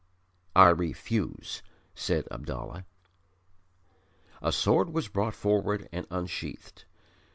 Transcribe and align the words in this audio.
'""I 0.55 0.69
refuse," 0.69 1.61
said 1.93 2.27
Abdallah. 2.31 2.85
A 4.41 4.51
sword 4.51 4.89
was 4.95 5.07
brought 5.07 5.35
forward 5.35 5.87
and 5.91 6.07
unsheathed. 6.09 6.85